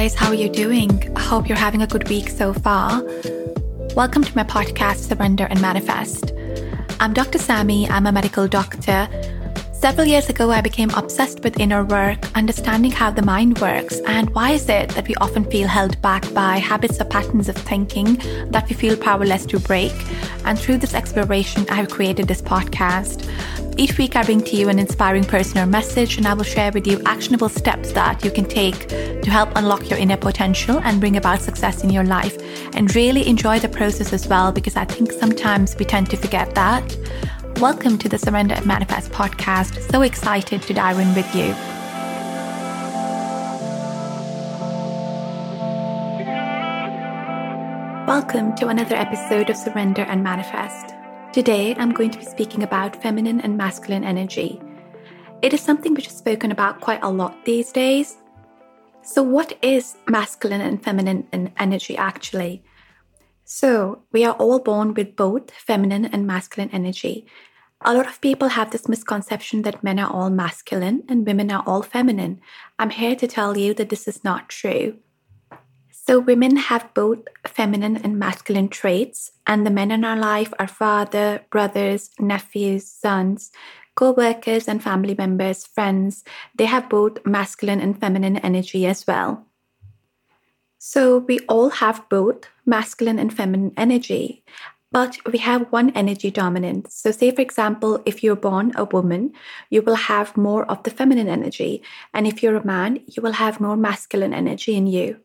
[0.00, 1.14] guys, how are you doing?
[1.14, 3.02] I hope you're having a good week so far.
[3.94, 6.32] Welcome to my podcast, Surrender and Manifest.
[7.00, 7.36] I'm Dr.
[7.36, 9.06] Sammy, I'm a medical doctor.
[9.80, 14.28] Several years ago, I became obsessed with inner work, understanding how the mind works, and
[14.34, 18.16] why is it that we often feel held back by habits or patterns of thinking
[18.50, 19.94] that we feel powerless to break.
[20.44, 23.26] And through this exploration, I have created this podcast.
[23.78, 26.72] Each week, I bring to you an inspiring person or message, and I will share
[26.72, 31.00] with you actionable steps that you can take to help unlock your inner potential and
[31.00, 32.36] bring about success in your life.
[32.74, 36.54] And really enjoy the process as well, because I think sometimes we tend to forget
[36.54, 36.84] that.
[37.60, 39.92] Welcome to the Surrender and Manifest podcast.
[39.92, 41.52] So excited to dive in with you.
[48.06, 50.94] Welcome to another episode of Surrender and Manifest.
[51.34, 54.58] Today, I'm going to be speaking about feminine and masculine energy.
[55.42, 58.16] It is something which is spoken about quite a lot these days.
[59.02, 62.64] So, what is masculine and feminine energy actually?
[63.44, 67.26] So, we are all born with both feminine and masculine energy.
[67.82, 71.64] A lot of people have this misconception that men are all masculine and women are
[71.66, 72.40] all feminine.
[72.78, 74.98] I'm here to tell you that this is not true.
[75.90, 80.66] So, women have both feminine and masculine traits, and the men in our life are
[80.66, 83.50] father, brothers, nephews, sons,
[83.94, 86.24] co workers, and family members, friends.
[86.56, 89.46] They have both masculine and feminine energy as well.
[90.78, 94.42] So, we all have both masculine and feminine energy,
[94.92, 96.92] but we have one energy dominant.
[96.92, 99.32] So, say for example, if you're born a woman,
[99.70, 101.82] you will have more of the feminine energy.
[102.12, 105.20] And if you're a man, you will have more masculine energy in you.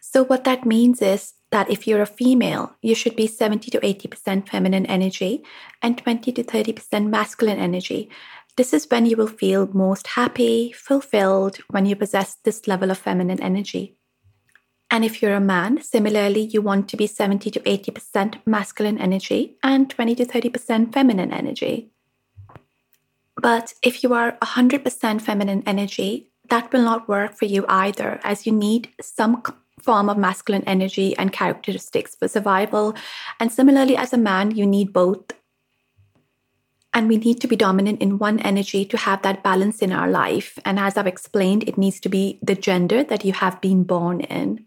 [0.00, 3.80] So, what that means is that if you're a female, you should be 70 to
[3.80, 5.44] 80% feminine energy
[5.82, 8.08] and 20 to 30% masculine energy.
[8.56, 12.98] This is when you will feel most happy, fulfilled when you possess this level of
[12.98, 13.97] feminine energy.
[14.90, 19.56] And if you're a man, similarly, you want to be 70 to 80% masculine energy
[19.62, 21.90] and 20 to 30% feminine energy.
[23.36, 28.46] But if you are 100% feminine energy, that will not work for you either, as
[28.46, 29.42] you need some
[29.80, 32.94] form of masculine energy and characteristics for survival.
[33.38, 35.32] And similarly, as a man, you need both.
[36.92, 40.08] And we need to be dominant in one energy to have that balance in our
[40.08, 40.58] life.
[40.64, 44.20] And as I've explained, it needs to be the gender that you have been born
[44.20, 44.64] in.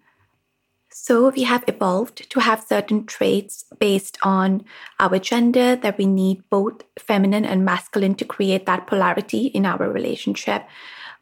[0.94, 4.66] So we have evolved to have certain traits based on
[5.00, 9.90] our gender that we need both feminine and masculine to create that polarity in our
[9.90, 10.68] relationship.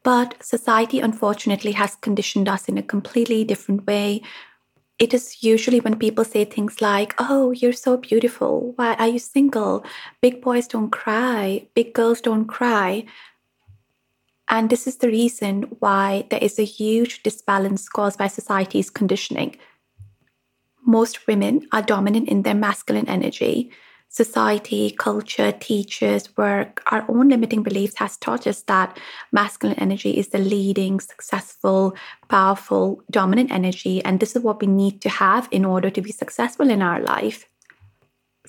[0.03, 4.23] But society, unfortunately, has conditioned us in a completely different way.
[4.97, 8.73] It is usually when people say things like, Oh, you're so beautiful.
[8.75, 9.85] Why are you single?
[10.19, 11.67] Big boys don't cry.
[11.75, 13.05] Big girls don't cry.
[14.49, 19.57] And this is the reason why there is a huge disbalance caused by society's conditioning.
[20.85, 23.71] Most women are dominant in their masculine energy,
[24.09, 28.99] society, culture, teachers, work, our own limiting beliefs has taught us that
[29.31, 31.95] masculine energy is the leading, successful,
[32.27, 34.03] powerful, dominant energy.
[34.03, 36.99] And this is what we need to have in order to be successful in our
[36.99, 37.45] life.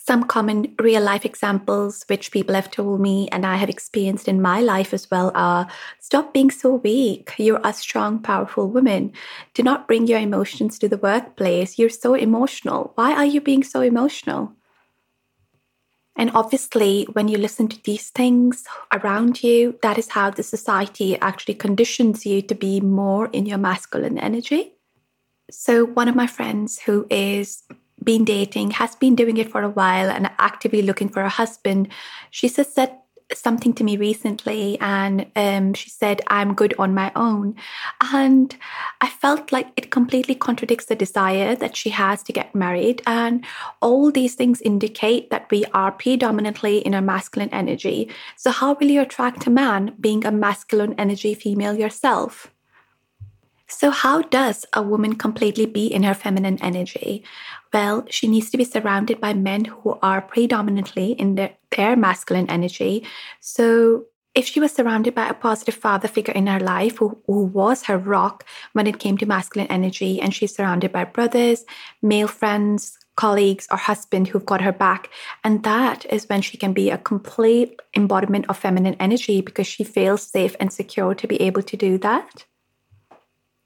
[0.03, 4.41] Some common real life examples, which people have told me and I have experienced in
[4.41, 5.69] my life as well, are
[5.99, 7.35] stop being so weak.
[7.37, 9.13] You're a strong, powerful woman.
[9.53, 11.79] Do not bring your emotions to the workplace.
[11.79, 12.93] You're so emotional.
[12.95, 14.55] Why are you being so emotional?
[16.17, 21.19] And obviously, when you listen to these things around you, that is how the society
[21.21, 24.73] actually conditions you to be more in your masculine energy.
[25.51, 27.65] So, one of my friends who is
[28.03, 31.89] been dating has been doing it for a while and actively looking for a husband.
[32.31, 37.13] She says that something to me recently and um, she said i'm good on my
[37.15, 37.55] own.
[38.01, 38.55] And
[39.01, 43.03] i felt like it completely contradicts the desire that she has to get married.
[43.07, 43.45] And
[43.81, 48.11] all these things indicate that we are predominantly in a masculine energy.
[48.37, 52.53] So how will you attract a man being a masculine energy female yourself
[53.71, 57.23] so, how does a woman completely be in her feminine energy?
[57.73, 62.51] Well, she needs to be surrounded by men who are predominantly in their, their masculine
[62.51, 63.07] energy.
[63.39, 67.45] So, if she was surrounded by a positive father figure in her life who, who
[67.45, 71.65] was her rock when it came to masculine energy, and she's surrounded by brothers,
[72.03, 75.11] male friends, colleagues, or husband who've got her back,
[75.45, 79.85] and that is when she can be a complete embodiment of feminine energy because she
[79.85, 82.47] feels safe and secure to be able to do that.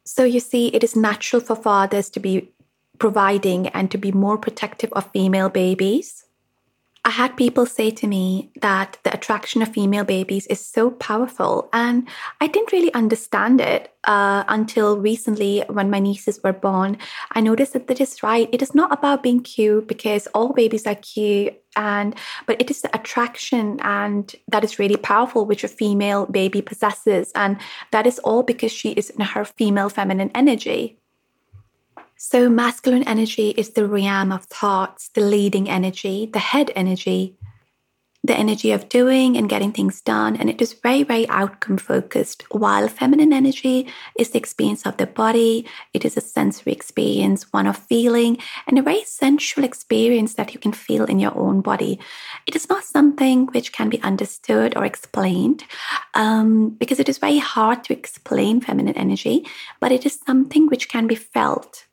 [0.05, 2.53] So you see, it is natural for fathers to be
[2.99, 6.24] providing and to be more protective of female babies.
[7.06, 11.69] I had people say to me that the attraction of female babies is so powerful,
[11.71, 12.09] and
[12.41, 16.97] I didn't really understand it uh, until recently when my nieces were born.
[17.33, 18.49] I noticed that that is right.
[18.53, 22.15] It is not about being cute because all babies are cute, and
[22.47, 27.33] but it is the attraction and that is really powerful which a female baby possesses,
[27.35, 27.59] and
[27.93, 30.99] that is all because she is in her female feminine energy.
[32.16, 37.37] So, masculine energy is the realm of thoughts, the leading energy, the head energy,
[38.25, 40.34] the energy of doing and getting things done.
[40.34, 42.44] And it is very, very outcome focused.
[42.50, 43.87] While feminine energy
[44.19, 48.78] is the experience of the body, it is a sensory experience, one of feeling, and
[48.78, 52.00] a very sensual experience that you can feel in your own body.
[52.46, 55.64] It is not something which can be understood or explained
[56.14, 59.46] um, because it is very hard to explain feminine energy,
[59.81, 61.84] but it is something which can be felt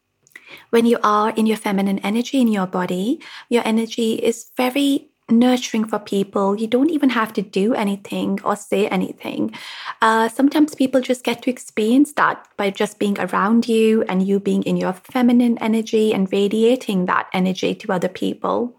[0.69, 3.19] when you are in your feminine energy in your body,
[3.49, 6.55] your energy is very nurturing for people.
[6.55, 9.53] You don't even have to do anything or say anything.
[10.01, 14.39] Uh, sometimes people just get to experience that by just being around you and you
[14.39, 18.75] being in your feminine energy and radiating that energy to other people.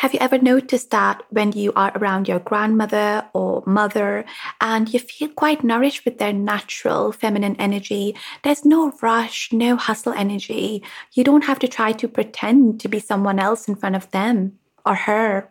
[0.00, 4.26] Have you ever noticed that when you are around your grandmother or mother
[4.60, 8.14] and you feel quite nourished with their natural feminine energy?
[8.42, 10.82] There's no rush, no hustle energy.
[11.14, 14.58] You don't have to try to pretend to be someone else in front of them
[14.84, 15.50] or her.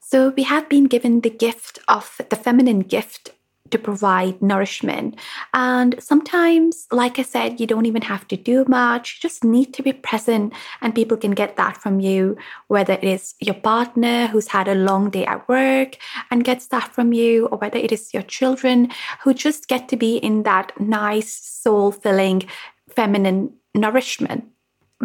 [0.00, 3.30] So we have been given the gift of the feminine gift
[3.70, 5.18] to provide nourishment.
[5.54, 9.16] And sometimes, like I said, you don't even have to do much.
[9.16, 12.36] You just need to be present, and people can get that from you,
[12.68, 15.96] whether it is your partner who's had a long day at work
[16.30, 18.90] and gets that from you, or whether it is your children
[19.22, 22.48] who just get to be in that nice, soul filling,
[22.88, 24.44] feminine nourishment.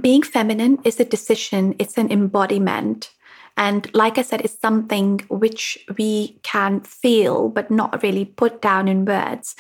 [0.02, 3.12] Being feminine is a decision, it's an embodiment.
[3.56, 8.88] And like I said, it's something which we can feel, but not really put down
[8.88, 9.56] in words.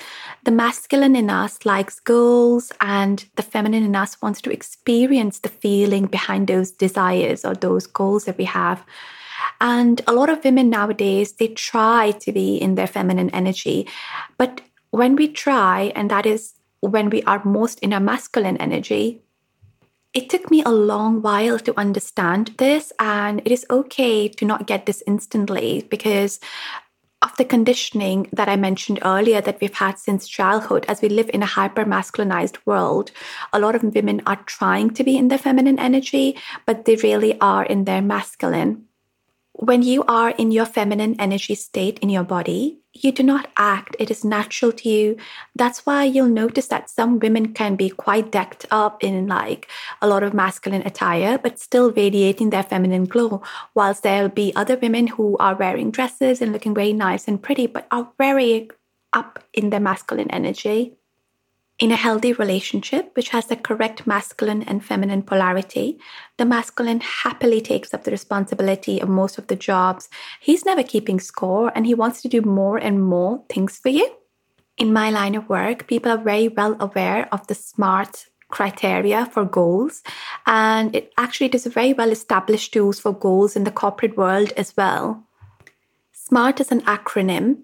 [0.45, 5.49] The masculine in us likes goals, and the feminine in us wants to experience the
[5.49, 8.83] feeling behind those desires or those goals that we have.
[9.61, 13.87] And a lot of women nowadays, they try to be in their feminine energy.
[14.37, 19.22] But when we try, and that is when we are most in our masculine energy,
[20.13, 24.67] it took me a long while to understand this, and it is okay to not
[24.67, 26.39] get this instantly because
[27.23, 31.31] of the conditioning that I mentioned earlier that we've had since childhood, as we live
[31.33, 33.11] in a hyper masculinized world,
[33.53, 37.39] a lot of women are trying to be in their feminine energy, but they really
[37.39, 38.85] are in their masculine.
[39.55, 43.95] When you are in your feminine energy state in your body, you do not act,
[43.99, 45.17] it is natural to you.
[45.55, 49.69] That's why you'll notice that some women can be quite decked up in like
[50.01, 53.43] a lot of masculine attire, but still radiating their feminine glow,
[53.75, 57.67] whilst there'll be other women who are wearing dresses and looking very nice and pretty,
[57.67, 58.69] but are very
[59.13, 60.93] up in their masculine energy.
[61.79, 65.99] In a healthy relationship, which has the correct masculine and feminine polarity,
[66.37, 70.07] the masculine happily takes up the responsibility of most of the jobs.
[70.39, 74.07] He's never keeping score and he wants to do more and more things for you.
[74.77, 79.43] In my line of work, people are very well aware of the SMART criteria for
[79.43, 80.03] goals.
[80.45, 84.53] And it actually is a very well established tools for goals in the corporate world
[84.55, 85.23] as well.
[86.11, 87.63] SMART is an acronym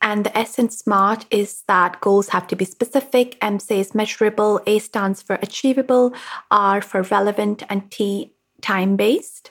[0.00, 4.78] and the in SMART is that goals have to be specific, M says measurable, A
[4.78, 6.14] stands for achievable,
[6.50, 9.50] R for relevant, and T time based.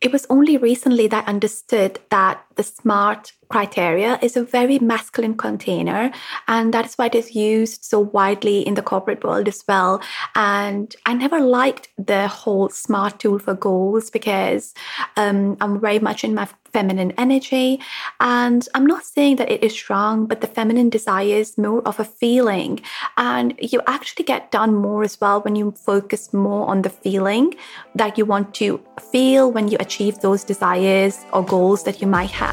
[0.00, 5.36] It was only recently that I understood that the SMART criteria is a very masculine
[5.36, 6.10] container,
[6.48, 10.02] and that is why it is used so widely in the corporate world as well.
[10.34, 14.74] And I never liked the whole SMART tool for goals because
[15.16, 17.80] um, I'm very much in my feminine energy.
[18.20, 21.98] And I'm not saying that it is wrong, but the feminine desire is more of
[21.98, 22.80] a feeling.
[23.16, 27.54] And you actually get done more as well when you focus more on the feeling
[27.94, 28.80] that you want to
[29.12, 32.47] feel when you achieve those desires or goals that you might have.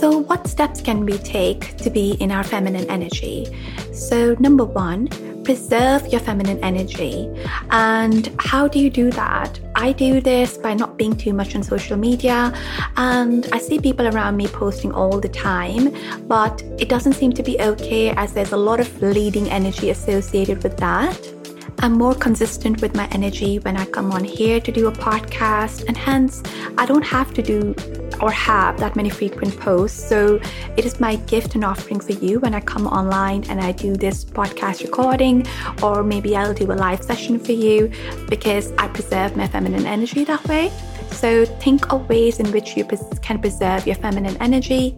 [0.00, 3.46] So, what steps can we take to be in our feminine energy?
[3.92, 5.08] So, number one,
[5.44, 7.28] preserve your feminine energy.
[7.70, 9.60] And how do you do that?
[9.74, 12.52] I do this by not being too much on social media.
[12.96, 15.94] And I see people around me posting all the time,
[16.26, 20.62] but it doesn't seem to be okay as there's a lot of leading energy associated
[20.62, 21.41] with that.
[21.82, 25.84] I'm more consistent with my energy when I come on here to do a podcast,
[25.88, 26.40] and hence
[26.78, 27.74] I don't have to do
[28.20, 30.08] or have that many frequent posts.
[30.08, 30.38] So
[30.76, 33.96] it is my gift and offering for you when I come online and I do
[33.96, 35.44] this podcast recording,
[35.82, 37.90] or maybe I'll do a live session for you
[38.28, 40.70] because I preserve my feminine energy that way.
[41.10, 42.84] So think of ways in which you
[43.22, 44.96] can preserve your feminine energy.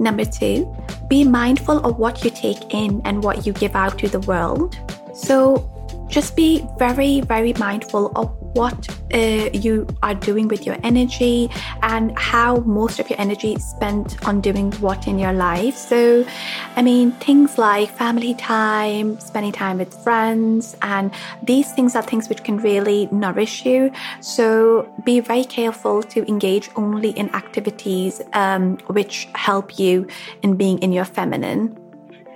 [0.00, 0.66] Number two,
[1.08, 4.76] be mindful of what you take in and what you give out to the world.
[5.14, 5.70] So
[6.16, 11.50] just be very, very mindful of what uh, you are doing with your energy
[11.82, 15.76] and how most of your energy is spent on doing what in your life.
[15.76, 16.24] So,
[16.74, 21.10] I mean, things like family time, spending time with friends, and
[21.42, 23.92] these things are things which can really nourish you.
[24.22, 30.06] So, be very careful to engage only in activities um, which help you
[30.42, 31.76] in being in your feminine.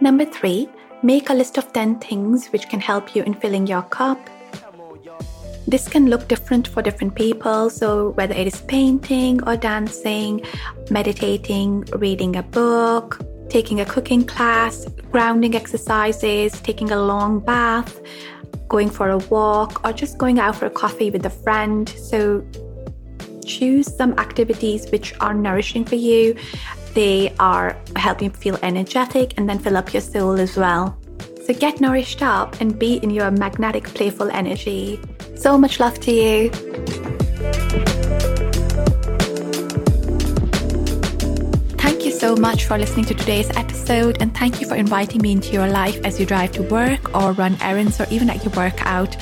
[0.02, 0.68] Number three,
[1.02, 4.18] Make a list of 10 things which can help you in filling your cup.
[5.66, 10.42] This can look different for different people, so whether it is painting or dancing,
[10.90, 17.98] meditating, reading a book, taking a cooking class, grounding exercises, taking a long bath,
[18.68, 21.88] going for a walk, or just going out for a coffee with a friend.
[21.88, 22.44] So
[23.46, 26.36] choose some activities which are nourishing for you
[26.94, 30.96] they are helping you feel energetic and then fill up your soul as well.
[31.46, 35.00] So get nourished up and be in your magnetic, playful energy.
[35.36, 36.50] So much love to you.
[41.78, 45.32] Thank you so much for listening to today's episode and thank you for inviting me
[45.32, 48.52] into your life as you drive to work or run errands or even at your
[48.54, 49.16] workout.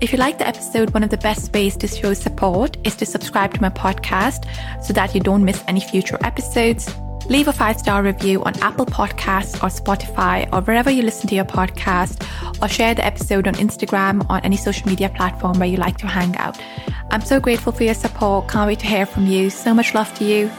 [0.00, 3.06] If you like the episode, one of the best ways to show support is to
[3.06, 4.46] subscribe to my podcast
[4.82, 6.94] so that you don't miss any future episodes.
[7.28, 11.34] Leave a five star review on Apple Podcasts or Spotify or wherever you listen to
[11.34, 12.22] your podcast,
[12.62, 16.06] or share the episode on Instagram or any social media platform where you like to
[16.06, 16.58] hang out.
[17.10, 18.48] I'm so grateful for your support.
[18.48, 19.50] Can't wait to hear from you.
[19.50, 20.50] So much love to you.